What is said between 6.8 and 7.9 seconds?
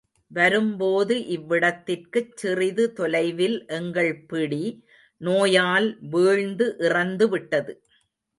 இறந்து விட்டது.